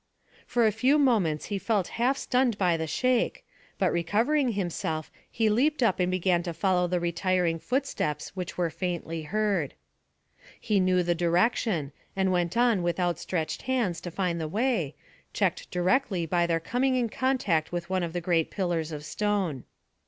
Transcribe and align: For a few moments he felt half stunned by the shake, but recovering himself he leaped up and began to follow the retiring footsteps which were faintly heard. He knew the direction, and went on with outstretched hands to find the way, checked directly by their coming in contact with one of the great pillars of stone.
For 0.47 0.65
a 0.65 0.71
few 0.71 0.97
moments 0.97 1.45
he 1.53 1.59
felt 1.59 1.89
half 1.99 2.17
stunned 2.17 2.57
by 2.57 2.75
the 2.75 2.87
shake, 2.87 3.45
but 3.77 3.91
recovering 3.91 4.53
himself 4.53 5.11
he 5.29 5.47
leaped 5.47 5.83
up 5.83 5.99
and 5.99 6.09
began 6.09 6.41
to 6.41 6.55
follow 6.55 6.87
the 6.87 6.99
retiring 6.99 7.59
footsteps 7.59 8.35
which 8.35 8.57
were 8.57 8.71
faintly 8.71 9.21
heard. 9.21 9.75
He 10.59 10.79
knew 10.79 11.03
the 11.03 11.13
direction, 11.13 11.91
and 12.15 12.31
went 12.31 12.57
on 12.57 12.81
with 12.81 12.99
outstretched 12.99 13.61
hands 13.69 14.01
to 14.01 14.09
find 14.09 14.41
the 14.41 14.47
way, 14.47 14.95
checked 15.33 15.69
directly 15.69 16.25
by 16.25 16.47
their 16.47 16.59
coming 16.59 16.95
in 16.95 17.07
contact 17.07 17.71
with 17.71 17.87
one 17.87 18.01
of 18.01 18.13
the 18.13 18.21
great 18.21 18.49
pillars 18.49 18.91
of 18.91 19.05
stone. 19.05 19.65